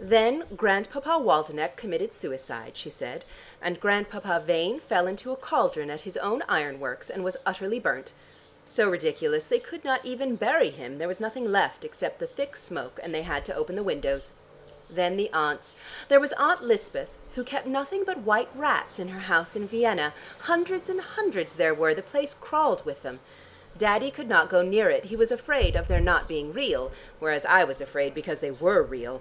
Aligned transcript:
"Then 0.00 0.44
Grandpapa 0.56 1.18
Waldenech 1.18 1.76
committed 1.76 2.14
suicide," 2.14 2.74
she 2.74 2.88
said, 2.88 3.26
"and 3.60 3.78
Grandpapa 3.78 4.42
Vane 4.42 4.80
fell 4.80 5.06
into 5.06 5.30
a 5.30 5.36
cauldron 5.36 5.90
at 5.90 6.00
his 6.08 6.16
own 6.16 6.42
iron 6.48 6.80
works 6.80 7.10
and 7.10 7.22
was 7.22 7.36
utterly 7.44 7.78
burnt. 7.78 8.14
So 8.64 8.88
ridiculous; 8.88 9.44
they 9.46 9.58
could 9.58 9.84
not 9.84 10.02
even 10.02 10.36
bury 10.36 10.70
him, 10.70 10.96
there 10.96 11.06
was 11.06 11.20
nothing 11.20 11.52
left, 11.52 11.84
except 11.84 12.18
the 12.18 12.26
thick 12.26 12.56
smoke, 12.56 12.98
and 13.02 13.14
they 13.14 13.20
had 13.20 13.44
to 13.44 13.54
open 13.54 13.74
the 13.76 13.82
windows. 13.82 14.32
Then 14.88 15.18
the 15.18 15.28
aunts. 15.34 15.76
There 16.08 16.18
was 16.18 16.32
Aunt 16.38 16.62
Lispeth 16.62 17.10
who 17.34 17.44
kept 17.44 17.66
nothing 17.66 18.04
but 18.04 18.16
white 18.20 18.48
rats 18.54 18.98
in 18.98 19.08
her 19.08 19.20
house 19.28 19.54
in 19.54 19.68
Vienna, 19.68 20.14
hundreds 20.38 20.88
and 20.88 21.02
hundreds 21.02 21.56
there 21.56 21.74
were, 21.74 21.92
the 21.92 22.02
place 22.02 22.32
crawled 22.32 22.86
with 22.86 23.02
them. 23.02 23.20
Daddy 23.76 24.10
could 24.10 24.30
not 24.30 24.48
go 24.48 24.62
near 24.62 24.88
it: 24.88 25.04
he 25.12 25.14
was 25.14 25.30
afraid 25.30 25.76
of 25.76 25.88
their 25.88 26.00
not 26.00 26.26
being 26.26 26.54
real, 26.54 26.90
whereas 27.18 27.44
I 27.44 27.64
was 27.64 27.82
afraid 27.82 28.14
because 28.14 28.40
they 28.40 28.50
were 28.50 28.80
real. 28.82 29.20